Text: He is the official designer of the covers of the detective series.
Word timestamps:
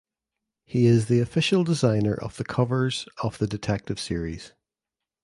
He 0.65 0.87
is 0.87 1.09
the 1.09 1.19
official 1.19 1.63
designer 1.63 2.15
of 2.15 2.37
the 2.37 2.43
covers 2.43 3.07
of 3.21 3.37
the 3.37 3.45
detective 3.45 3.99
series. 3.99 4.51